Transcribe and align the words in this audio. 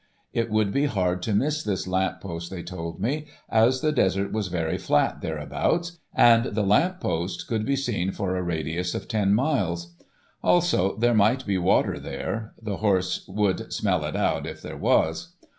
It 0.33 0.49
would 0.49 0.71
be 0.73 0.85
hard 0.87 1.21
to 1.21 1.33
miss 1.35 1.61
this 1.61 1.85
lamp 1.87 2.21
post, 2.21 2.49
they 2.49 2.63
told 2.63 2.99
me, 2.99 3.27
as 3.49 3.81
the 3.81 3.91
desert 3.91 4.31
was 4.31 4.47
very 4.47 4.79
flat 4.79 5.21
thereabouts, 5.21 5.99
and 6.15 6.45
the 6.55 6.63
lamp 6.63 6.99
posts 6.99 7.43
could 7.43 7.67
be 7.67 7.75
seen 7.75 8.11
for 8.11 8.35
a 8.35 8.41
radius 8.41 8.95
of 8.95 9.07
ten 9.07 9.31
miles. 9.35 9.93
Also, 10.43 10.97
there 10.97 11.13
might 11.13 11.45
be 11.45 11.59
water 11.59 11.99
there—the 11.99 12.77
horse 12.77 13.27
would 13.27 13.71
smell 13.71 14.03
it 14.03 14.15
out 14.15 14.47
if 14.47 14.63
there 14.63 14.75
was. 14.75 15.35